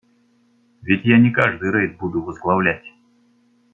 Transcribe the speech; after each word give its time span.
Ведь 0.81 1.05
я 1.05 1.19
не 1.19 1.29
каждый 1.29 1.69
рейд 1.71 1.99
буду 1.99 2.23
возглавлять. 2.23 2.85